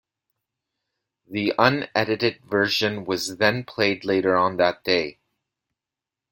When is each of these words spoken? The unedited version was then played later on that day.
The 1.29 1.53
unedited 1.59 2.39
version 2.43 3.05
was 3.05 3.37
then 3.37 3.63
played 3.65 4.03
later 4.03 4.35
on 4.35 4.57
that 4.57 4.83
day. 4.83 5.19